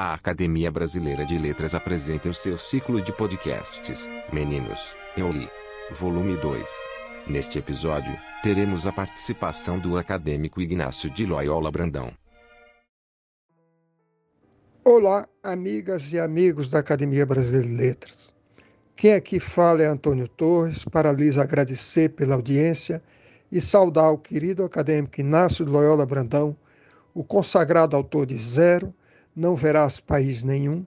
A 0.00 0.14
Academia 0.14 0.70
Brasileira 0.70 1.26
de 1.26 1.36
Letras 1.36 1.74
apresenta 1.74 2.28
o 2.28 2.32
seu 2.32 2.56
ciclo 2.56 3.02
de 3.02 3.12
podcasts, 3.12 4.08
Meninos, 4.32 4.94
Eu 5.16 5.32
Li. 5.32 5.50
Volume 5.90 6.36
2. 6.36 6.70
Neste 7.26 7.58
episódio, 7.58 8.16
teremos 8.40 8.86
a 8.86 8.92
participação 8.92 9.76
do 9.76 9.98
acadêmico 9.98 10.60
Ignácio 10.60 11.10
de 11.10 11.26
Loyola 11.26 11.68
Brandão. 11.72 12.12
Olá, 14.84 15.26
amigas 15.42 16.12
e 16.12 16.20
amigos 16.20 16.70
da 16.70 16.78
Academia 16.78 17.26
Brasileira 17.26 17.66
de 17.66 17.74
Letras. 17.74 18.32
Quem 18.94 19.14
aqui 19.14 19.40
fala 19.40 19.82
é 19.82 19.86
Antônio 19.86 20.28
Torres, 20.28 20.84
para 20.84 21.10
lhes 21.10 21.36
agradecer 21.36 22.10
pela 22.10 22.36
audiência 22.36 23.02
e 23.50 23.60
saudar 23.60 24.12
o 24.12 24.18
querido 24.18 24.62
acadêmico 24.62 25.20
Inácio 25.20 25.64
de 25.64 25.72
Loyola 25.72 26.06
Brandão, 26.06 26.56
o 27.12 27.24
consagrado 27.24 27.96
autor 27.96 28.26
de 28.26 28.38
Zero, 28.38 28.94
Não 29.38 29.54
Verás 29.54 30.00
País 30.00 30.42
Nenhum, 30.42 30.84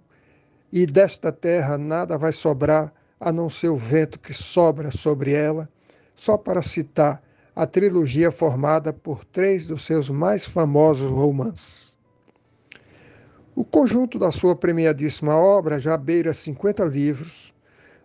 e 0.74 0.86
desta 0.86 1.32
terra 1.32 1.78
nada 1.78 2.18
vai 2.18 2.34
sobrar 2.34 2.94
a 3.18 3.32
não 3.32 3.50
ser 3.50 3.70
o 3.70 3.78
vento 3.78 4.20
que 4.20 4.34
sobra 4.34 4.92
sobre 4.92 5.32
ela, 5.32 5.70
só 6.14 6.38
para 6.38 6.62
citar 6.62 7.24
a 7.56 7.66
trilogia 7.66 8.30
formada 8.30 8.92
por 8.92 9.24
três 9.24 9.68
dos 9.68 9.86
seus 9.86 10.10
mais 10.10 10.44
famosos 10.46 11.10
romances. 11.10 11.98
O 13.56 13.64
conjunto 13.64 14.20
da 14.20 14.34
sua 14.34 14.54
premiadíssima 14.54 15.34
obra 15.34 15.80
já 15.80 15.96
beira 15.96 16.34
50 16.34 16.84
livros, 16.84 17.56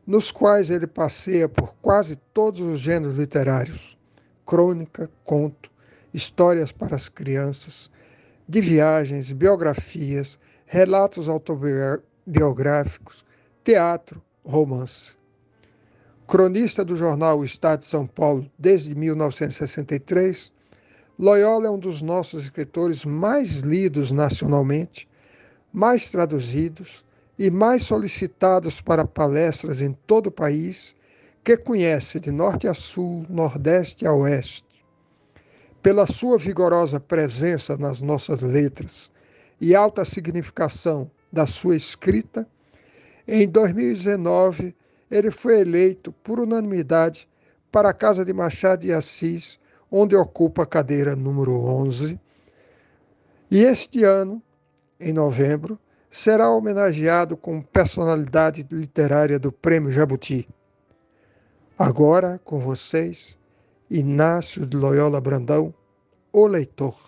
nos 0.07 0.31
quais 0.31 0.71
ele 0.71 0.87
passeia 0.87 1.49
por 1.49 1.75
quase 1.83 2.15
todos 2.33 2.61
os 2.61 2.79
gêneros 2.79 3.17
literários 3.17 3.99
crônica, 4.47 5.11
conto, 5.25 5.73
histórias 6.15 6.71
para 6.71 6.95
as 6.95 7.09
crianças, 7.09 7.91
de 8.49 8.61
viagens, 8.61 9.33
biografias, 9.33 10.39
relatos 10.67 11.29
autobiográficos, 11.29 13.25
teatro, 13.65 14.23
romance. 14.45 15.17
Cronista 16.27 16.85
do 16.85 16.97
jornal 16.97 17.39
o 17.39 17.45
Estado 17.45 17.81
de 17.81 17.87
São 17.87 18.07
Paulo 18.07 18.51
desde 18.59 18.95
1963, 18.95 20.53
Loyola 21.19 21.67
é 21.67 21.71
um 21.71 21.79
dos 21.79 22.03
nossos 22.03 22.45
escritores 22.45 23.05
mais 23.05 23.61
lidos 23.61 24.11
nacionalmente, 24.11 25.09
mais 25.73 26.11
traduzidos 26.11 27.05
e 27.39 27.51
mais 27.51 27.83
solicitados 27.83 28.81
para 28.81 29.07
palestras 29.07 29.81
em 29.81 29.93
todo 30.07 30.27
o 30.27 30.33
país 30.33 30.95
que 31.43 31.57
conhece 31.57 32.19
de 32.21 32.31
norte 32.31 32.67
a 32.67 32.75
sul, 32.75 33.25
nordeste 33.31 34.07
a 34.07 34.13
oeste. 34.13 34.66
Pela 35.87 36.05
sua 36.05 36.37
vigorosa 36.37 36.99
presença 36.99 37.77
nas 37.77 38.01
nossas 38.03 38.43
letras 38.43 39.09
e 39.61 39.73
alta 39.73 40.05
significação 40.05 41.09
da 41.33 41.47
sua 41.47 41.77
escrita, 41.77 42.45
em 43.25 43.49
2019 43.49 44.75
ele 45.09 45.31
foi 45.31 45.61
eleito 45.61 46.11
por 46.11 46.41
unanimidade 46.41 47.29
para 47.71 47.91
a 47.91 47.93
Casa 47.93 48.25
de 48.25 48.33
Machado 48.33 48.81
de 48.81 48.93
Assis, 48.93 49.61
onde 49.89 50.17
ocupa 50.17 50.65
a 50.65 50.67
cadeira 50.67 51.15
número 51.15 51.53
11. 51.53 52.19
E 53.49 53.63
este 53.63 54.03
ano, 54.03 54.43
em 54.99 55.13
novembro, 55.13 55.79
será 56.11 56.51
homenageado 56.51 57.37
como 57.37 57.63
personalidade 57.63 58.67
literária 58.73 59.39
do 59.39 59.53
Prêmio 59.53 59.93
Jabuti. 59.93 60.49
Agora 61.79 62.41
com 62.43 62.59
vocês, 62.59 63.39
Inácio 63.91 64.67
de 64.67 64.77
Loyola 64.77 65.21
Brandão, 65.21 65.73
o 66.33 66.47
leitor, 66.49 66.99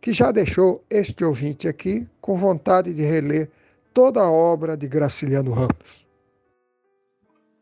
que 0.00 0.12
já 0.12 0.32
deixou 0.32 0.84
este 0.88 1.22
ouvinte 1.22 1.68
aqui 1.68 2.08
com 2.20 2.38
vontade 2.38 2.94
de 2.94 3.02
reler 3.02 3.50
toda 3.92 4.20
a 4.20 4.30
obra 4.30 4.74
de 4.74 4.88
Graciliano 4.88 5.52
Ramos. 5.52 6.06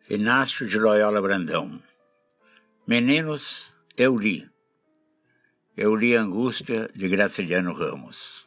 Inácio 0.09 0.67
de 0.69 0.79
Loyola 0.79 1.21
Brandão. 1.21 1.83
Meninos, 2.87 3.75
eu 3.97 4.17
li. 4.17 4.49
Eu 5.77 5.97
li 5.97 6.15
Angústia 6.15 6.89
de 6.95 7.09
Graciliano 7.09 7.73
Ramos. 7.73 8.45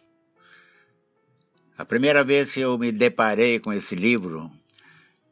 A 1.77 1.83
primeira 1.83 2.23
vez 2.23 2.53
que 2.53 2.61
eu 2.61 2.77
me 2.77 2.91
deparei 2.91 3.59
com 3.59 3.73
esse 3.73 3.95
livro 3.95 4.49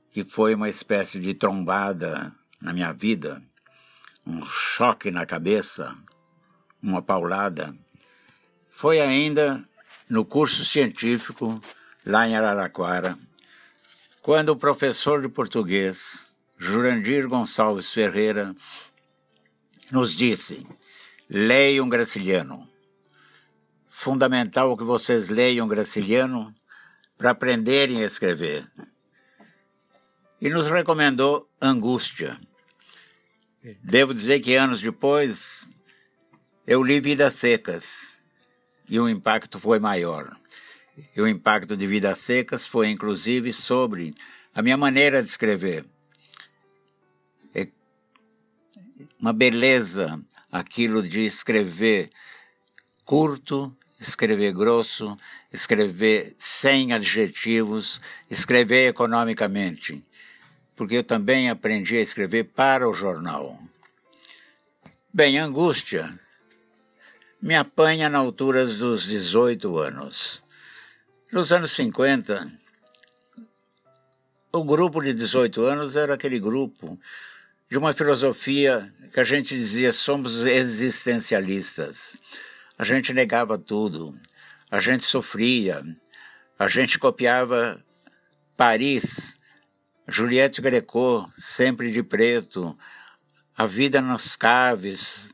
que 0.09 0.25
foi 0.25 0.56
uma 0.56 0.68
espécie 0.68 1.22
de 1.22 1.33
trombada 1.33 2.35
na 2.62 2.73
minha 2.73 2.91
vida, 2.91 3.41
um 4.25 4.45
choque 4.45 5.09
na 5.11 5.25
cabeça, 5.25 5.95
uma 6.81 7.01
paulada, 7.01 7.75
foi 8.69 8.99
ainda 8.99 9.63
no 10.09 10.25
curso 10.25 10.63
científico 10.65 11.59
lá 12.05 12.27
em 12.27 12.35
Araraquara, 12.35 13.17
quando 14.21 14.49
o 14.49 14.55
professor 14.55 15.21
de 15.21 15.29
português, 15.29 16.35
Jurandir 16.57 17.27
Gonçalves 17.27 17.91
Ferreira, 17.91 18.55
nos 19.91 20.15
disse: 20.15 20.65
leiam 21.29 21.89
Graciliano. 21.89 22.69
Fundamental 23.89 24.75
que 24.75 24.83
vocês 24.83 25.29
leiam 25.29 25.67
Graciliano 25.67 26.53
para 27.17 27.31
aprenderem 27.31 28.03
a 28.03 28.05
escrever 28.05 28.67
e 30.41 30.49
nos 30.49 30.67
recomendou 30.67 31.47
Angústia. 31.61 32.39
Devo 33.83 34.11
dizer 34.11 34.39
que 34.39 34.55
anos 34.55 34.81
depois 34.81 35.69
eu 36.66 36.81
li 36.81 36.99
Vidas 36.99 37.35
Secas 37.35 38.19
e 38.89 38.99
o 38.99 39.07
impacto 39.07 39.59
foi 39.59 39.79
maior. 39.79 40.35
E 41.16 41.22
o 41.22 41.27
impacto 41.27 41.77
de 41.77 41.85
Vidas 41.85 42.17
Secas 42.17 42.66
foi 42.66 42.89
inclusive 42.89 43.53
sobre 43.53 44.16
a 44.53 44.63
minha 44.63 44.77
maneira 44.77 45.21
de 45.21 45.29
escrever. 45.29 45.85
É 47.53 47.67
uma 49.19 49.31
beleza 49.31 50.19
aquilo 50.51 51.03
de 51.03 51.23
escrever 51.23 52.09
curto, 53.05 53.77
escrever 54.00 54.53
grosso, 54.53 55.16
escrever 55.53 56.33
sem 56.35 56.94
adjetivos, 56.94 58.01
escrever 58.27 58.88
economicamente 58.88 60.03
porque 60.75 60.95
eu 60.95 61.03
também 61.03 61.49
aprendi 61.49 61.97
a 61.97 62.01
escrever 62.01 62.45
para 62.45 62.89
o 62.89 62.93
jornal. 62.93 63.59
Bem, 65.13 65.37
angústia 65.37 66.19
me 67.41 67.55
apanha 67.55 68.07
na 68.07 68.19
altura 68.19 68.65
dos 68.65 69.03
18 69.05 69.77
anos. 69.77 70.43
Nos 71.31 71.51
anos 71.51 71.71
50, 71.71 72.51
o 74.53 74.63
grupo 74.63 75.01
de 75.01 75.13
18 75.13 75.63
anos 75.65 75.95
era 75.95 76.13
aquele 76.13 76.39
grupo 76.39 76.99
de 77.69 77.77
uma 77.77 77.93
filosofia 77.93 78.93
que 79.11 79.19
a 79.19 79.23
gente 79.23 79.55
dizia 79.55 79.91
somos 79.91 80.45
existencialistas. 80.45 82.17
A 82.77 82.83
gente 82.83 83.13
negava 83.13 83.57
tudo, 83.57 84.17
a 84.69 84.79
gente 84.79 85.03
sofria, 85.03 85.83
a 86.59 86.67
gente 86.67 86.99
copiava 86.99 87.83
Paris 88.55 89.35
Juliette 90.11 90.61
Greco, 90.61 91.31
sempre 91.39 91.91
de 91.91 92.03
preto, 92.03 92.77
a 93.57 93.66
vida 93.66 94.01
nos 94.01 94.35
caves, 94.35 95.31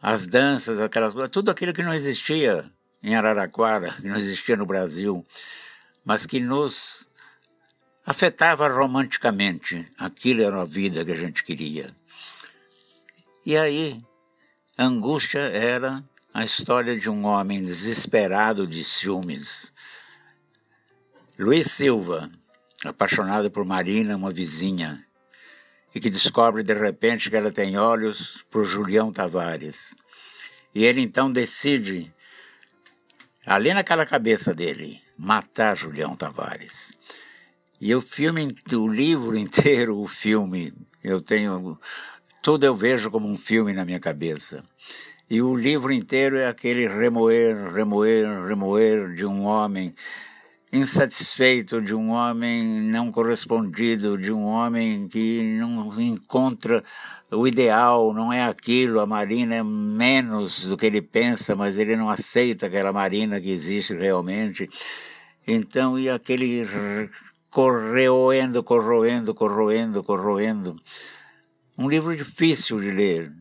as 0.00 0.26
danças, 0.26 0.80
aquelas 0.80 1.12
coisas, 1.12 1.30
tudo 1.30 1.50
aquilo 1.50 1.74
que 1.74 1.82
não 1.82 1.92
existia 1.92 2.70
em 3.02 3.14
Araraquara, 3.14 3.92
que 3.92 4.08
não 4.08 4.16
existia 4.16 4.56
no 4.56 4.64
Brasil, 4.64 5.24
mas 6.02 6.24
que 6.24 6.40
nos 6.40 7.06
afetava 8.06 8.66
romanticamente. 8.68 9.86
Aquilo 9.98 10.42
era 10.42 10.62
a 10.62 10.64
vida 10.64 11.04
que 11.04 11.12
a 11.12 11.16
gente 11.16 11.44
queria. 11.44 11.94
E 13.44 13.56
aí, 13.56 14.02
a 14.78 14.84
angústia 14.84 15.40
era 15.40 16.02
a 16.32 16.42
história 16.42 16.98
de 16.98 17.10
um 17.10 17.26
homem 17.26 17.62
desesperado 17.62 18.66
de 18.66 18.82
ciúmes. 18.82 19.72
Luiz 21.38 21.70
Silva, 21.70 22.30
apaixonado 22.90 23.50
por 23.50 23.64
Marina, 23.64 24.16
uma 24.16 24.30
vizinha, 24.30 25.04
e 25.94 26.00
que 26.00 26.10
descobre 26.10 26.62
de 26.62 26.74
repente 26.74 27.30
que 27.30 27.36
ela 27.36 27.50
tem 27.50 27.78
olhos 27.78 28.44
por 28.50 28.64
Julião 28.64 29.12
Tavares. 29.12 29.94
E 30.74 30.84
ele 30.84 31.00
então 31.00 31.32
decide, 31.32 32.12
ali 33.44 33.72
naquela 33.72 34.04
cabeça 34.04 34.54
dele, 34.54 35.00
matar 35.16 35.76
Julião 35.76 36.14
Tavares. 36.14 36.92
E 37.80 37.94
o 37.94 38.00
filme, 38.00 38.54
o 38.72 38.88
livro 38.88 39.36
inteiro, 39.38 39.98
o 39.98 40.06
filme, 40.06 40.72
eu 41.02 41.20
tenho 41.20 41.78
tudo 42.46 42.64
eu 42.64 42.76
vejo 42.76 43.10
como 43.10 43.26
um 43.26 43.36
filme 43.36 43.72
na 43.72 43.84
minha 43.84 43.98
cabeça. 43.98 44.62
E 45.28 45.42
o 45.42 45.56
livro 45.56 45.92
inteiro 45.92 46.36
é 46.36 46.46
aquele 46.46 46.86
remoer, 46.86 47.72
remoer, 47.72 48.46
remoer 48.46 49.12
de 49.14 49.26
um 49.26 49.42
homem 49.42 49.92
insatisfeito, 50.72 51.80
de 51.80 51.94
um 51.94 52.10
homem 52.10 52.64
não 52.82 53.12
correspondido, 53.12 54.18
de 54.18 54.32
um 54.32 54.44
homem 54.44 55.08
que 55.08 55.42
não 55.58 56.00
encontra 56.00 56.82
o 57.30 57.46
ideal, 57.46 58.12
não 58.12 58.32
é 58.32 58.44
aquilo, 58.44 59.00
a 59.00 59.06
Marina 59.06 59.56
é 59.56 59.62
menos 59.62 60.64
do 60.64 60.76
que 60.76 60.86
ele 60.86 61.02
pensa, 61.02 61.54
mas 61.54 61.78
ele 61.78 61.96
não 61.96 62.08
aceita 62.08 62.66
aquela 62.66 62.92
Marina 62.92 63.40
que 63.40 63.50
existe 63.50 63.94
realmente. 63.94 64.68
Então, 65.46 65.98
e 65.98 66.08
aquele 66.08 66.66
corroendo, 67.50 68.62
corroendo, 68.62 69.34
corroendo, 69.34 70.04
corroendo. 70.04 70.76
Um 71.78 71.88
livro 71.88 72.16
difícil 72.16 72.80
de 72.80 72.90
ler, 72.90 73.32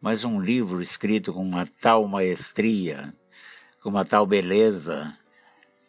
mas 0.00 0.24
um 0.24 0.40
livro 0.40 0.80
escrito 0.82 1.32
com 1.32 1.42
uma 1.42 1.66
tal 1.80 2.06
maestria, 2.06 3.12
com 3.82 3.90
uma 3.90 4.04
tal 4.04 4.26
beleza, 4.26 5.16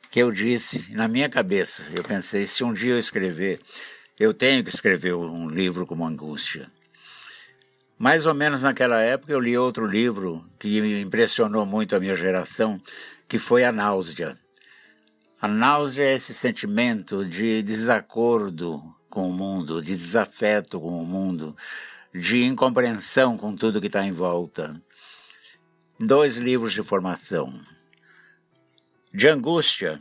que 0.10 0.20
eu 0.20 0.32
disse 0.32 0.92
na 0.94 1.08
minha 1.08 1.30
cabeça, 1.30 1.88
eu 1.96 2.04
pensei, 2.04 2.48
se 2.48 2.64
um 2.64 2.74
dia 2.74 2.94
eu 2.94 3.00
escrever, 3.00 3.60
eu 4.20 4.34
tenho 4.34 4.64
que 4.64 4.70
escrever 4.70 5.14
um 5.14 5.48
livro 5.48 5.86
como 5.86 6.06
Angústia. 6.06 6.72
Mais 7.98 8.26
ou 8.26 8.34
menos 8.34 8.62
naquela 8.62 9.00
época 9.02 9.34
eu 9.34 9.40
li 9.40 9.58
outro 9.58 9.86
livro 9.86 10.46
que 10.58 10.80
impressionou 11.02 11.66
muito 11.66 11.96
a 11.96 12.00
minha 12.00 12.16
geração, 12.16 12.82
que 13.28 13.38
foi 13.38 13.64
A 13.64 13.72
Náusea. 13.72 14.38
A 15.42 15.48
náusea 15.48 16.04
é 16.04 16.16
esse 16.16 16.34
sentimento 16.34 17.24
de 17.24 17.62
desacordo 17.62 18.82
com 19.10 19.30
o 19.30 19.34
mundo, 19.34 19.82
de 19.82 19.96
desafeto 19.96 20.80
com 20.82 21.02
o 21.02 21.06
mundo, 21.06 21.56
de 22.14 22.44
incompreensão 22.44 23.38
com 23.38 23.56
tudo 23.56 23.80
que 23.80 23.88
está 23.88 24.04
em 24.06 24.12
volta. 24.12 24.82
Dois 25.98 26.36
livros 26.38 26.74
de 26.74 26.84
formação. 26.84 27.54
De 29.12 29.28
angústia, 29.28 30.00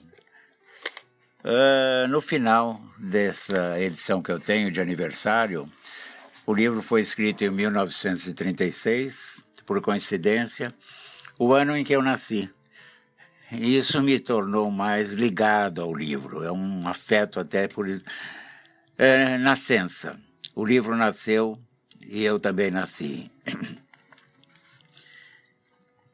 uh, 1.42 2.06
no 2.08 2.20
final 2.20 2.78
dessa 2.98 3.80
edição 3.80 4.20
que 4.22 4.30
eu 4.30 4.38
tenho 4.38 4.70
de 4.70 4.82
aniversário, 4.82 5.66
o 6.44 6.52
livro 6.52 6.82
foi 6.82 7.00
escrito 7.00 7.42
em 7.42 7.48
1936, 7.50 9.46
por 9.64 9.80
coincidência, 9.80 10.74
o 11.38 11.54
ano 11.54 11.74
em 11.74 11.84
que 11.84 11.96
eu 11.96 12.02
nasci. 12.02 12.50
Isso 13.50 14.02
me 14.02 14.20
tornou 14.20 14.70
mais 14.70 15.14
ligado 15.14 15.80
ao 15.80 15.94
livro, 15.94 16.44
é 16.44 16.52
um 16.52 16.86
afeto 16.86 17.40
até 17.40 17.66
por 17.66 17.86
é, 18.98 19.38
nascença. 19.38 20.20
O 20.54 20.66
livro 20.66 20.94
nasceu 20.94 21.54
e 21.98 22.22
eu 22.22 22.38
também 22.38 22.70
nasci. 22.70 23.32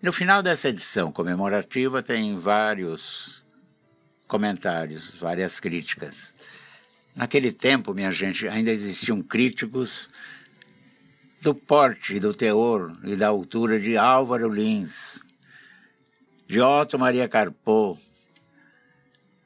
No 0.04 0.12
final 0.12 0.42
dessa 0.42 0.68
edição 0.68 1.10
comemorativa 1.10 2.02
tem 2.02 2.38
vários 2.38 3.42
comentários, 4.28 5.10
várias 5.18 5.58
críticas. 5.58 6.34
Naquele 7.16 7.50
tempo, 7.50 7.94
minha 7.94 8.12
gente, 8.12 8.46
ainda 8.46 8.70
existiam 8.70 9.22
críticos 9.22 10.10
do 11.40 11.54
porte, 11.54 12.20
do 12.20 12.34
teor 12.34 12.94
e 13.02 13.16
da 13.16 13.28
altura 13.28 13.80
de 13.80 13.96
Álvaro 13.96 14.52
Lins, 14.52 15.24
de 16.46 16.60
Otto 16.60 16.98
Maria 16.98 17.26
Carpo, 17.26 17.98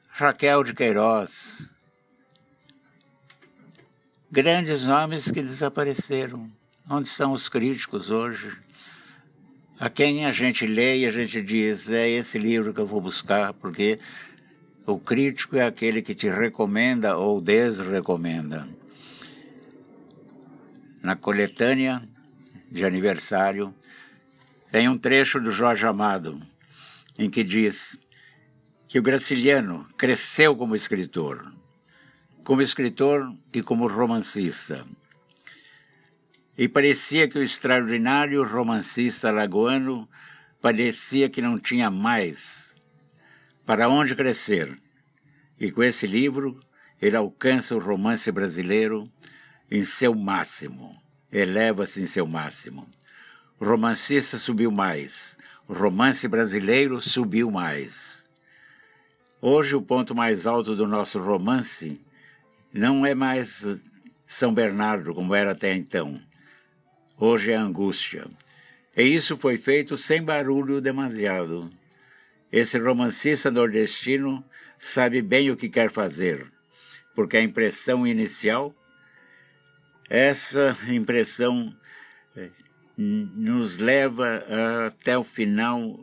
Raquel 0.09 0.65
de 0.65 0.73
Queiroz, 0.73 1.71
grandes 4.29 4.83
nomes 4.83 5.31
que 5.31 5.41
desapareceram. 5.41 6.51
Onde 6.89 7.07
são 7.07 7.31
os 7.31 7.47
críticos 7.47 8.11
hoje? 8.11 8.57
A 9.79 9.89
quem 9.89 10.25
a 10.25 10.31
gente 10.31 10.67
lê 10.67 10.99
e 10.99 11.05
a 11.05 11.11
gente 11.11 11.41
diz, 11.41 11.89
é 11.89 12.09
esse 12.09 12.37
livro 12.37 12.73
que 12.73 12.81
eu 12.81 12.85
vou 12.85 12.99
buscar, 12.99 13.53
porque 13.53 13.99
o 14.85 14.99
crítico 14.99 15.55
é 15.55 15.65
aquele 15.65 16.01
que 16.01 16.13
te 16.13 16.29
recomenda 16.29 17.17
ou 17.17 17.39
desrecomenda. 17.39 18.67
Na 21.01 21.15
coletânea 21.15 22.03
de 22.69 22.83
aniversário, 22.83 23.73
tem 24.71 24.89
um 24.89 24.97
trecho 24.97 25.39
do 25.39 25.51
Jorge 25.51 25.85
Amado, 25.85 26.41
em 27.17 27.29
que 27.29 27.43
diz 27.43 27.97
que 28.87 28.99
o 28.99 29.01
Graciliano 29.01 29.87
cresceu 29.95 30.55
como 30.55 30.75
escritor 30.75 31.51
como 32.49 32.63
escritor 32.63 33.31
e 33.53 33.61
como 33.61 33.87
romancista. 33.87 34.83
E 36.59 36.67
parecia 36.67 37.25
que 37.25 37.39
o 37.39 37.41
extraordinário 37.41 38.43
romancista 38.43 39.31
lagoano 39.31 40.09
parecia 40.61 41.29
que 41.29 41.41
não 41.41 41.57
tinha 41.57 41.89
mais 41.89 42.75
para 43.65 43.87
onde 43.87 44.13
crescer. 44.13 44.75
E 45.57 45.71
com 45.71 45.81
esse 45.81 46.05
livro 46.05 46.59
ele 47.01 47.15
alcança 47.15 47.77
o 47.77 47.79
romance 47.79 48.29
brasileiro 48.29 49.05
em 49.71 49.85
seu 49.85 50.13
máximo, 50.13 51.01
eleva-se 51.31 52.01
em 52.01 52.05
seu 52.05 52.27
máximo. 52.27 52.89
O 53.57 53.63
romancista 53.63 54.37
subiu 54.37 54.69
mais, 54.69 55.37
o 55.65 55.71
romance 55.71 56.27
brasileiro 56.27 56.99
subiu 57.01 57.49
mais. 57.49 58.25
Hoje, 59.41 59.77
o 59.77 59.81
ponto 59.81 60.13
mais 60.13 60.45
alto 60.45 60.75
do 60.75 60.85
nosso 60.85 61.19
romance 61.19 62.01
não 62.73 63.05
é 63.05 63.15
mais 63.15 63.65
São 64.25 64.53
Bernardo 64.53 65.15
como 65.15 65.33
era 65.33 65.53
até 65.53 65.73
então. 65.73 66.19
Hoje 67.21 67.51
é 67.51 67.55
angústia. 67.55 68.25
E 68.95 69.03
isso 69.03 69.35
foi 69.35 69.57
feito 69.57 69.97
sem 69.97 70.23
barulho 70.23 70.79
demasiado. 70.79 71.69
Esse 72.49 72.79
romancista 72.79 73.51
nordestino 73.51 74.41
sabe 74.77 75.21
bem 75.21 75.51
o 75.51 75.57
que 75.57 75.67
quer 75.67 75.91
fazer, 75.91 76.49
porque 77.13 77.35
a 77.35 77.41
impressão 77.41 78.07
inicial, 78.07 78.73
essa 80.09 80.73
impressão 80.87 81.75
eh, 82.37 82.51
nos 82.95 83.77
leva 83.77 84.41
até 84.87 85.17
o 85.17 85.23
final, 85.23 85.99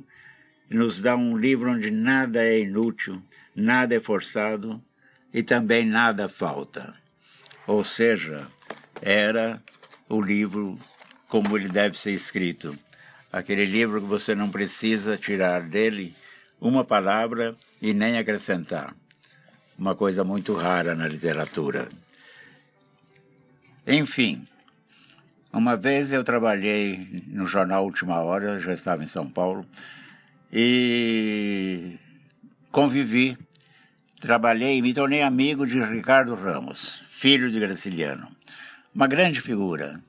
nos 0.68 1.00
dá 1.00 1.16
um 1.16 1.34
livro 1.34 1.70
onde 1.70 1.90
nada 1.90 2.44
é 2.44 2.60
inútil, 2.60 3.22
nada 3.54 3.94
é 3.94 4.00
forçado, 4.00 4.84
e 5.32 5.42
também 5.42 5.86
nada 5.86 6.28
falta. 6.28 6.94
Ou 7.66 7.82
seja, 7.82 8.48
era 9.00 9.62
o 10.10 10.20
livro 10.20 10.78
como 11.28 11.56
ele 11.56 11.68
deve 11.68 11.98
ser 11.98 12.12
escrito. 12.12 12.78
Aquele 13.32 13.64
livro 13.64 14.00
que 14.00 14.06
você 14.06 14.34
não 14.34 14.50
precisa 14.50 15.16
tirar 15.16 15.62
dele 15.62 16.14
uma 16.60 16.84
palavra 16.84 17.56
e 17.80 17.92
nem 17.92 18.18
acrescentar. 18.18 18.94
Uma 19.78 19.94
coisa 19.94 20.24
muito 20.24 20.54
rara 20.54 20.94
na 20.94 21.06
literatura. 21.06 21.88
Enfim, 23.86 24.46
uma 25.52 25.76
vez 25.76 26.12
eu 26.12 26.24
trabalhei 26.24 27.24
no 27.26 27.46
jornal 27.46 27.84
Última 27.84 28.20
Hora, 28.20 28.58
já 28.58 28.72
estava 28.72 29.04
em 29.04 29.06
São 29.06 29.28
Paulo, 29.28 29.66
e 30.52 31.98
convivi 32.72 33.36
Trabalhei 34.20 34.78
e 34.78 34.82
me 34.82 34.94
tornei 34.94 35.22
amigo 35.22 35.66
de 35.66 35.80
Ricardo 35.80 36.34
Ramos, 36.34 37.02
filho 37.06 37.50
de 37.50 37.60
Graciliano. 37.60 38.28
Uma 38.94 39.06
grande 39.06 39.42
figura. 39.42 40.00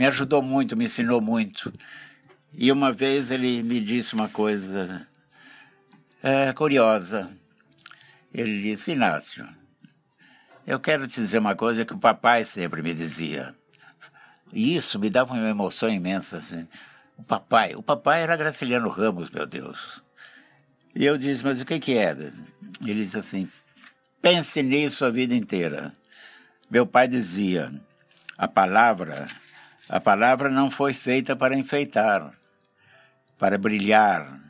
Me 0.00 0.06
ajudou 0.06 0.40
muito, 0.40 0.78
me 0.78 0.86
ensinou 0.86 1.20
muito. 1.20 1.70
E 2.54 2.72
uma 2.72 2.90
vez 2.90 3.30
ele 3.30 3.62
me 3.62 3.78
disse 3.78 4.14
uma 4.14 4.30
coisa 4.30 5.06
é, 6.22 6.50
curiosa. 6.54 7.30
Ele 8.32 8.62
disse: 8.62 8.92
Inácio, 8.92 9.46
eu 10.66 10.80
quero 10.80 11.06
te 11.06 11.16
dizer 11.16 11.36
uma 11.36 11.54
coisa 11.54 11.84
que 11.84 11.92
o 11.92 11.98
papai 11.98 12.46
sempre 12.46 12.80
me 12.80 12.94
dizia. 12.94 13.54
E 14.50 14.74
isso 14.74 14.98
me 14.98 15.10
dava 15.10 15.34
uma 15.34 15.50
emoção 15.50 15.90
imensa. 15.90 16.38
Assim. 16.38 16.66
O 17.18 17.22
papai, 17.22 17.74
o 17.74 17.82
papai 17.82 18.22
era 18.22 18.38
Graciliano 18.38 18.88
Ramos, 18.88 19.28
meu 19.28 19.46
Deus. 19.46 20.02
E 20.94 21.04
eu 21.04 21.18
disse, 21.18 21.44
mas 21.44 21.60
o 21.60 21.64
que, 21.66 21.78
que 21.78 21.98
é? 21.98 22.12
Ele 22.80 23.02
disse 23.02 23.18
assim: 23.18 23.46
pense 24.22 24.62
nisso 24.62 25.04
a 25.04 25.10
vida 25.10 25.34
inteira. 25.34 25.94
Meu 26.70 26.86
pai 26.86 27.06
dizia: 27.06 27.70
a 28.38 28.48
palavra, 28.48 29.28
a 29.90 30.00
palavra 30.00 30.48
não 30.48 30.70
foi 30.70 30.92
feita 30.92 31.34
para 31.34 31.56
enfeitar, 31.56 32.32
para 33.36 33.58
brilhar. 33.58 34.40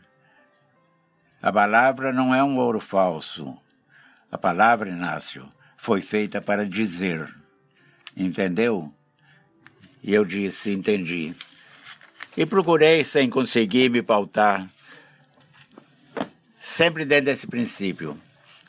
A 1.40 1.50
palavra 1.50 2.12
não 2.12 2.35
é 2.35 2.44
um 2.44 2.59
ouro 2.59 2.78
falso. 2.78 3.56
A 4.30 4.37
palavra, 4.37 4.90
Inácio, 4.90 5.49
foi 5.78 6.02
feita 6.02 6.42
para 6.42 6.66
dizer. 6.66 7.26
Entendeu? 8.14 8.87
E 10.02 10.12
eu 10.12 10.25
disse: 10.25 10.70
entendi. 10.70 11.35
E 12.37 12.44
procurei, 12.44 13.02
sem 13.02 13.30
conseguir 13.30 13.88
me 13.88 14.02
pautar, 14.02 14.68
Sempre 16.61 17.06
dentro 17.06 17.25
desse 17.25 17.47
princípio, 17.47 18.16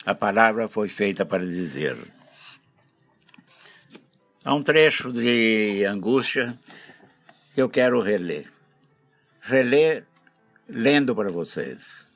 a 0.04 0.14
palavra 0.14 0.66
foi 0.66 0.88
feita 0.88 1.26
para 1.26 1.46
dizer. 1.46 1.96
Há 4.44 4.54
um 4.54 4.62
trecho 4.62 5.12
de 5.12 5.84
angústia 5.84 6.58
que 7.54 7.62
eu 7.62 7.68
quero 7.68 8.00
reler. 8.00 8.52
Reler 9.40 10.06
lendo 10.68 11.14
para 11.14 11.30
vocês. 11.30 12.08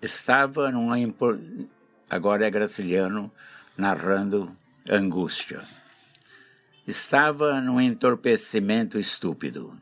Estava 0.00 0.70
numa. 0.70 0.96
Agora 2.08 2.46
é 2.46 2.50
Graciliano 2.50 3.32
narrando 3.76 4.56
angústia. 4.88 5.62
Estava 6.86 7.60
num 7.60 7.80
entorpecimento 7.80 8.98
estúpido 8.98 9.78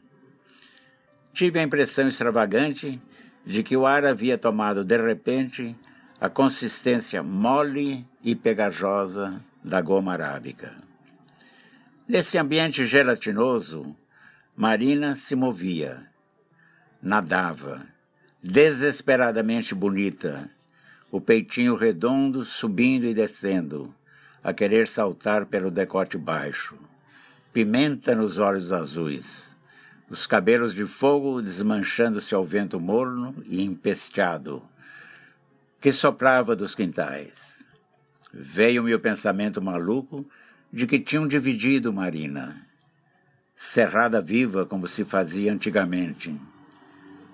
tive 1.36 1.58
a 1.58 1.62
impressão 1.62 2.08
extravagante 2.08 2.98
de 3.44 3.62
que 3.62 3.76
o 3.76 3.84
ar 3.84 4.06
havia 4.06 4.38
tomado 4.38 4.82
de 4.82 4.96
repente 4.96 5.76
a 6.18 6.30
consistência 6.30 7.22
mole 7.22 8.06
e 8.24 8.34
pegajosa 8.34 9.38
da 9.62 9.82
goma 9.82 10.14
arábica. 10.14 10.74
Nesse 12.08 12.38
ambiente 12.38 12.86
gelatinoso, 12.86 13.94
Marina 14.56 15.14
se 15.14 15.36
movia, 15.36 16.06
nadava, 17.02 17.86
desesperadamente 18.42 19.74
bonita, 19.74 20.48
o 21.10 21.20
peitinho 21.20 21.74
redondo 21.74 22.44
subindo 22.44 23.04
e 23.04 23.12
descendo, 23.12 23.94
a 24.42 24.54
querer 24.54 24.88
saltar 24.88 25.44
pelo 25.46 25.70
decote 25.70 26.16
baixo, 26.16 26.78
pimenta 27.52 28.14
nos 28.14 28.38
olhos 28.38 28.72
azuis, 28.72 29.56
os 30.08 30.26
cabelos 30.26 30.72
de 30.72 30.86
fogo 30.86 31.42
desmanchando-se 31.42 32.34
ao 32.34 32.44
vento 32.44 32.80
morno 32.80 33.34
e 33.44 33.62
empesteado, 33.62 34.62
que 35.80 35.92
soprava 35.92 36.56
dos 36.56 36.74
quintais. 36.74 37.64
Veio-me 38.32 38.94
o 38.94 39.00
pensamento 39.00 39.62
maluco 39.62 40.26
de 40.72 40.86
que 40.86 40.98
tinham 40.98 41.26
dividido 41.26 41.92
Marina, 41.92 42.66
cerrada 43.54 44.20
viva 44.20 44.66
como 44.66 44.86
se 44.86 45.04
fazia 45.04 45.52
antigamente. 45.52 46.38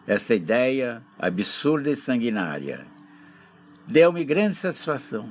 Esta 0.07 0.35
ideia, 0.35 1.03
absurda 1.19 1.91
e 1.91 1.97
sanguinária, 1.97 2.87
deu-me 3.87 4.25
grande 4.25 4.57
satisfação. 4.57 5.31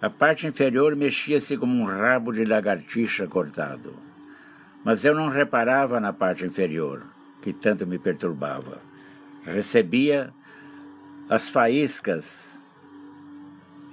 A 0.00 0.08
parte 0.08 0.46
inferior 0.46 0.96
mexia-se 0.96 1.56
como 1.58 1.74
um 1.74 1.84
rabo 1.84 2.32
de 2.32 2.44
lagartixa 2.44 3.26
cortado. 3.26 3.94
Mas 4.82 5.04
eu 5.04 5.14
não 5.14 5.28
reparava 5.28 6.00
na 6.00 6.10
parte 6.10 6.44
inferior, 6.44 7.06
que 7.42 7.52
tanto 7.52 7.86
me 7.86 7.98
perturbava. 7.98 8.80
Recebia 9.42 10.32
as 11.30 11.48
faíscas 11.48 12.62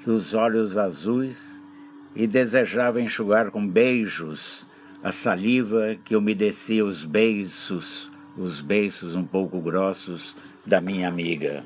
dos 0.03 0.33
olhos 0.33 0.77
azuis 0.77 1.63
e 2.13 2.27
desejava 2.27 2.99
enxugar 2.99 3.49
com 3.49 3.65
beijos 3.65 4.67
a 5.01 5.13
saliva 5.13 5.95
que 6.03 6.17
umedecia 6.17 6.83
os 6.83 7.05
beiços, 7.05 8.11
os 8.35 8.59
beiços 8.59 9.15
um 9.15 9.23
pouco 9.23 9.61
grossos 9.61 10.35
da 10.65 10.81
minha 10.81 11.07
amiga. 11.07 11.63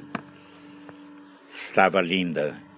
Estava 1.48 2.00
linda 2.02 2.70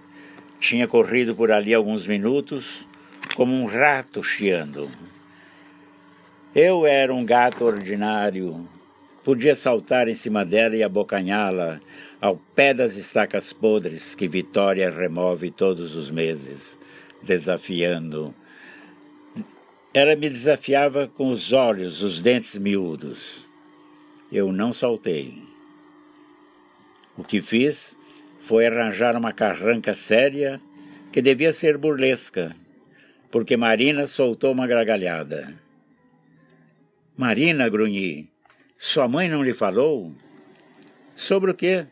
tinha 0.63 0.87
corrido 0.87 1.35
por 1.35 1.51
ali 1.51 1.73
alguns 1.73 2.07
minutos, 2.07 2.87
como 3.35 3.53
um 3.53 3.65
rato 3.65 4.23
chiando. 4.23 4.89
Eu 6.55 6.87
era 6.87 7.13
um 7.13 7.25
gato 7.25 7.65
ordinário. 7.65 8.65
Podia 9.23 9.55
saltar 9.55 10.09
em 10.09 10.15
cima 10.15 10.43
dela 10.43 10.75
e 10.75 10.83
abocanhá-la 10.83 11.79
ao 12.19 12.35
pé 12.35 12.73
das 12.73 12.97
estacas 12.97 13.53
podres 13.53 14.13
que 14.13 14.27
Vitória 14.27 14.89
remove 14.89 15.49
todos 15.49 15.95
os 15.95 16.11
meses, 16.11 16.77
desafiando. 17.21 18.35
Ela 19.93 20.15
me 20.17 20.29
desafiava 20.29 21.07
com 21.07 21.29
os 21.29 21.53
olhos, 21.53 22.03
os 22.03 22.21
dentes 22.21 22.57
miúdos. 22.57 23.49
Eu 24.29 24.51
não 24.51 24.73
saltei. 24.73 25.41
O 27.15 27.23
que 27.23 27.41
fiz 27.41 27.97
foi 28.39 28.67
arranjar 28.67 29.15
uma 29.15 29.31
carranca 29.31 29.93
séria 29.93 30.59
que 31.13 31.21
devia 31.21 31.53
ser 31.53 31.77
burlesca, 31.77 32.53
porque 33.31 33.55
Marina 33.55 34.05
soltou 34.05 34.51
uma 34.51 34.67
gargalhada. 34.67 35.53
Marina, 37.15 37.69
grunhi, 37.69 38.32
sua 38.85 39.07
mãe 39.07 39.29
não 39.29 39.41
lhe 39.41 39.53
falou? 39.53 40.13
Sobre 41.15 41.49
o 41.49 41.53
quê? 41.53 41.87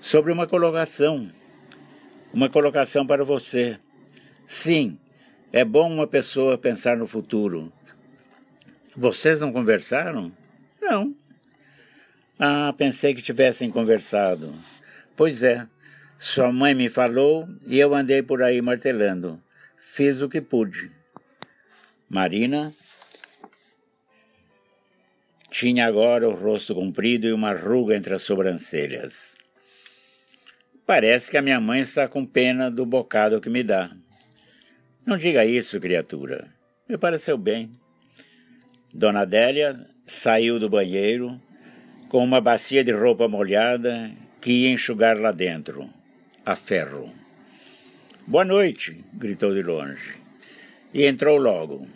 Sobre 0.00 0.32
uma 0.32 0.46
colocação. 0.46 1.30
Uma 2.32 2.48
colocação 2.48 3.06
para 3.06 3.22
você. 3.22 3.78
Sim, 4.46 4.98
é 5.52 5.66
bom 5.66 5.92
uma 5.92 6.06
pessoa 6.06 6.56
pensar 6.56 6.96
no 6.96 7.06
futuro. 7.06 7.70
Vocês 8.96 9.42
não 9.42 9.52
conversaram? 9.52 10.32
Não. 10.80 11.14
Ah, 12.38 12.74
pensei 12.78 13.14
que 13.14 13.20
tivessem 13.20 13.70
conversado. 13.70 14.50
Pois 15.14 15.42
é, 15.42 15.66
sua 16.18 16.50
mãe 16.50 16.74
me 16.74 16.88
falou 16.88 17.46
e 17.66 17.78
eu 17.78 17.94
andei 17.94 18.22
por 18.22 18.42
aí 18.42 18.62
martelando. 18.62 19.38
Fiz 19.76 20.22
o 20.22 20.28
que 20.28 20.40
pude. 20.40 20.90
Marina 22.08 22.72
tinha 25.50 25.86
agora 25.86 26.28
o 26.28 26.34
rosto 26.34 26.74
comprido 26.74 27.26
e 27.26 27.32
uma 27.32 27.52
ruga 27.52 27.96
entre 27.96 28.14
as 28.14 28.22
sobrancelhas. 28.22 29.34
Parece 30.86 31.30
que 31.30 31.36
a 31.36 31.42
minha 31.42 31.60
mãe 31.60 31.80
está 31.80 32.08
com 32.08 32.24
pena 32.24 32.70
do 32.70 32.86
bocado 32.86 33.40
que 33.40 33.50
me 33.50 33.62
dá. 33.62 33.90
Não 35.04 35.16
diga 35.16 35.44
isso, 35.44 35.80
criatura. 35.80 36.48
Me 36.88 36.96
pareceu 36.96 37.36
bem. 37.36 37.70
Dona 38.92 39.20
Adélia 39.20 39.86
saiu 40.06 40.58
do 40.58 40.68
banheiro 40.68 41.40
com 42.08 42.24
uma 42.24 42.40
bacia 42.40 42.82
de 42.82 42.92
roupa 42.92 43.28
molhada 43.28 44.10
que 44.40 44.50
ia 44.50 44.70
enxugar 44.70 45.18
lá 45.18 45.30
dentro, 45.30 45.88
a 46.44 46.56
ferro. 46.56 47.12
Boa 48.26 48.44
noite, 48.44 49.04
gritou 49.12 49.54
de 49.54 49.62
longe. 49.62 50.14
E 50.92 51.04
entrou 51.04 51.36
logo. 51.36 51.86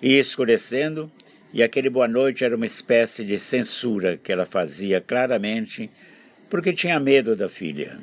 Ia 0.00 0.20
escurecendo, 0.20 1.10
e 1.52 1.62
aquele 1.62 1.88
boa 1.88 2.08
noite 2.08 2.44
era 2.44 2.56
uma 2.56 2.66
espécie 2.66 3.24
de 3.24 3.38
censura 3.38 4.16
que 4.16 4.32
ela 4.32 4.44
fazia 4.44 5.00
claramente 5.00 5.90
porque 6.50 6.72
tinha 6.72 7.00
medo 7.00 7.34
da 7.34 7.48
filha. 7.48 7.98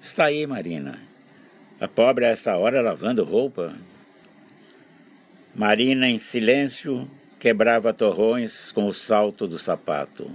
Está 0.00 0.26
aí, 0.26 0.46
Marina. 0.46 0.98
A 1.80 1.88
pobre 1.88 2.24
a 2.24 2.30
esta 2.30 2.56
hora 2.56 2.80
lavando 2.80 3.24
roupa. 3.24 3.74
Marina, 5.54 6.08
em 6.08 6.18
silêncio, 6.18 7.10
quebrava 7.38 7.92
torrões 7.92 8.72
com 8.72 8.86
o 8.86 8.94
salto 8.94 9.46
do 9.46 9.58
sapato. 9.58 10.30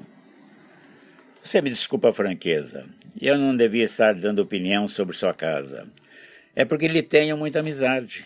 Você 1.41 1.61
me 1.61 1.69
desculpa 1.69 2.09
a 2.09 2.13
franqueza. 2.13 2.85
Eu 3.19 3.37
não 3.37 3.55
devia 3.55 3.83
estar 3.83 4.13
dando 4.13 4.39
opinião 4.39 4.87
sobre 4.87 5.15
sua 5.15 5.33
casa. 5.33 5.87
É 6.55 6.65
porque 6.65 6.87
lhe 6.87 7.01
tenho 7.01 7.37
muita 7.37 7.59
amizade. 7.59 8.25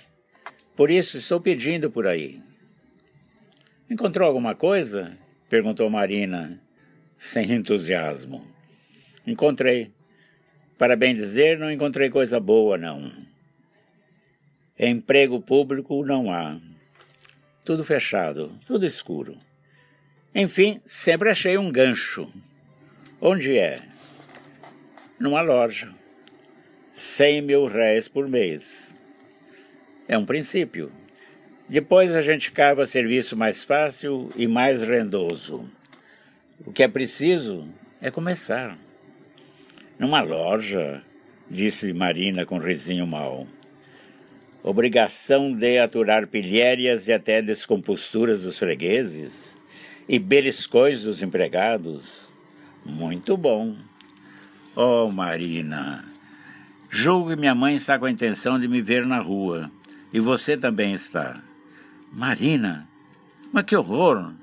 Por 0.76 0.92
isso 0.92 1.18
estou 1.18 1.42
pedindo 1.42 1.90
por 1.90 2.06
aí. 2.06 2.42
Encontrou 3.90 4.28
alguma 4.28 4.54
coisa? 4.54 5.18
perguntou 5.50 5.90
Marina, 5.90 6.62
sem 7.18 7.54
entusiasmo. 7.54 8.46
Encontrei. 9.26 9.94
Para 10.78 10.96
bem 10.96 11.16
dizer, 11.16 11.58
não 11.58 11.72
encontrei 11.72 12.10
coisa 12.10 12.38
boa, 12.40 12.78
não. 12.78 13.12
Emprego 14.78 15.42
público 15.42 16.06
não 16.06 16.32
há. 16.32 16.60
Tudo 17.64 17.86
fechado, 17.86 18.52
tudo 18.66 18.86
escuro. 18.86 19.38
Enfim, 20.36 20.82
sempre 20.84 21.30
achei 21.30 21.58
um 21.58 21.72
gancho. 21.72 22.32
Onde 23.22 23.58
é? 23.58 23.82
Numa 25.18 25.42
loja. 25.42 25.94
Cem 26.92 27.42
mil 27.42 27.68
réis 27.68 28.08
por 28.08 28.28
mês. 28.28 28.98
É 30.08 30.18
um 30.18 30.26
princípio. 30.26 30.92
Depois 31.70 32.16
a 32.16 32.22
gente 32.22 32.52
cava 32.52 32.88
serviço 32.88 33.36
mais 33.36 33.62
fácil 33.62 34.30
e 34.38 34.48
mais 34.48 34.84
rendoso. 34.84 35.70
O 36.66 36.72
que 36.72 36.82
é 36.82 36.88
preciso 36.88 37.68
é 38.02 38.10
começar. 38.10 38.78
Numa 40.00 40.22
loja, 40.22 41.04
disse 41.52 41.92
Marina 41.92 42.46
com 42.46 42.58
risinho 42.58 43.06
mau. 43.06 43.46
Obrigação 44.64 45.54
de 45.54 45.78
aturar 45.78 46.28
pilhérias 46.28 47.10
e 47.10 47.14
até 47.14 47.42
descomposturas 47.42 48.44
dos 48.44 48.58
fregueses 48.58 49.58
e 50.08 50.18
beliscões 50.20 51.04
dos 51.04 51.22
empregados 51.22 52.32
muito 52.86 53.36
bom. 53.36 53.76
Oh, 54.74 55.12
Marina, 55.12 56.06
julgo 56.90 57.32
que 57.32 57.36
minha 57.36 57.54
mãe 57.54 57.76
está 57.76 58.00
com 58.00 58.06
a 58.06 58.12
intenção 58.12 58.58
de 58.58 58.70
me 58.70 58.82
ver 58.82 59.06
na 59.06 59.20
rua. 59.20 59.70
E 60.14 60.20
você 60.22 60.56
também 60.56 60.94
está. 60.94 61.44
Marina, 62.12 62.88
mas 63.52 63.66
que 63.66 63.76
horror! 63.76 64.34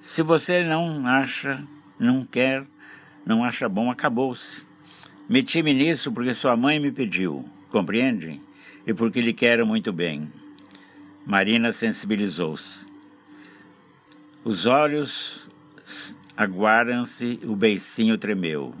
Se 0.00 0.22
você 0.22 0.64
não 0.64 1.06
acha, 1.06 1.62
não 1.98 2.24
quer, 2.24 2.64
não 3.24 3.44
acha 3.44 3.68
bom, 3.68 3.90
acabou-se. 3.90 4.62
Meti-me 5.28 5.74
nisso 5.74 6.12
porque 6.12 6.34
sua 6.34 6.56
mãe 6.56 6.78
me 6.78 6.90
pediu, 6.90 7.48
compreende? 7.70 8.40
E 8.86 8.94
porque 8.94 9.20
lhe 9.20 9.32
quero 9.32 9.66
muito 9.66 9.92
bem. 9.92 10.32
Marina 11.26 11.72
sensibilizou-se. 11.72 12.86
Os 14.44 14.64
olhos 14.64 15.48
Aguardam-se, 16.38 17.40
o 17.42 17.56
beicinho 17.56 18.16
tremeu. 18.16 18.72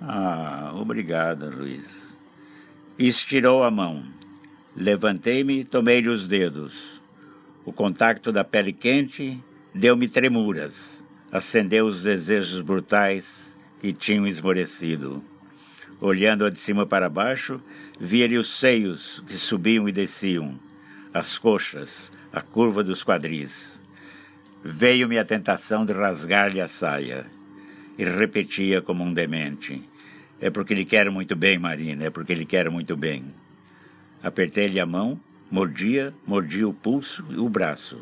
Ah, 0.00 0.70
obrigada, 0.76 1.50
Luiz. 1.50 2.16
Estirou 2.96 3.64
a 3.64 3.72
mão. 3.72 4.04
Levantei-me 4.76 5.60
e 5.60 5.64
tomei-lhe 5.64 6.08
os 6.08 6.28
dedos. 6.28 6.99
O 7.70 7.72
contato 7.72 8.32
da 8.32 8.42
pele 8.42 8.72
quente 8.72 9.40
deu-me 9.72 10.08
tremuras, 10.08 11.04
acendeu 11.30 11.86
os 11.86 12.02
desejos 12.02 12.60
brutais 12.62 13.56
que 13.78 13.92
tinham 13.92 14.26
esmorecido. 14.26 15.22
Olhando-a 16.00 16.50
de 16.50 16.58
cima 16.58 16.84
para 16.84 17.08
baixo, 17.08 17.62
via-lhe 18.00 18.36
os 18.36 18.58
seios 18.58 19.22
que 19.24 19.34
subiam 19.34 19.88
e 19.88 19.92
desciam, 19.92 20.58
as 21.14 21.38
coxas, 21.38 22.10
a 22.32 22.40
curva 22.40 22.82
dos 22.82 23.04
quadris. 23.04 23.80
Veio-me 24.64 25.16
a 25.16 25.24
tentação 25.24 25.86
de 25.86 25.92
rasgar-lhe 25.92 26.60
a 26.60 26.66
saia. 26.66 27.30
E 27.96 28.04
repetia 28.04 28.82
como 28.82 29.04
um 29.04 29.14
demente: 29.14 29.88
É 30.40 30.50
porque 30.50 30.74
lhe 30.74 30.84
quero 30.84 31.12
muito 31.12 31.36
bem, 31.36 31.56
Marina, 31.56 32.06
é 32.06 32.10
porque 32.10 32.34
lhe 32.34 32.44
quero 32.44 32.72
muito 32.72 32.96
bem. 32.96 33.32
Apertei-lhe 34.20 34.80
a 34.80 34.86
mão, 34.86 35.20
mordia, 35.50 36.14
mordia 36.26 36.68
o 36.68 36.72
pulso 36.72 37.26
e 37.30 37.36
o 37.36 37.48
braço. 37.48 38.00